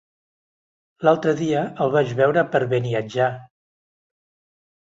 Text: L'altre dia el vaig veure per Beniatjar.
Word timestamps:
L'altre 1.07 1.33
dia 1.41 1.61
el 1.85 1.93
vaig 1.97 2.15
veure 2.21 2.45
per 2.57 2.63
Beniatjar. 2.73 3.31